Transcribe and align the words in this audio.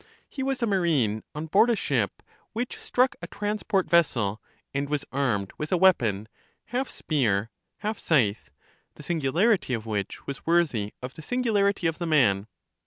He 0.27 0.41
was 0.41 0.63
a 0.63 0.65
marine 0.65 1.21
on 1.35 1.45
board 1.45 1.69
a 1.69 1.75
ship, 1.75 2.23
which 2.53 2.79
struck 2.79 3.15
a 3.21 3.27
transport 3.27 3.87
vessel, 3.87 4.41
and 4.73 4.89
was 4.89 5.05
armed 5.11 5.51
with 5.59 5.71
a 5.71 5.77
weapon, 5.77 6.27
half 6.65 6.89
spear, 6.89 7.51
half 7.85 7.99
scythe, 7.99 8.49
the 8.95 9.03
singularity 9.03 9.75
of 9.75 9.85
which 9.85 10.25
was 10.25 10.43
worthy 10.43 10.95
of 11.03 11.13
the 11.13 11.21
singularity 11.21 11.85
of 11.85 11.99
the 11.99 12.07
man. 12.07 12.47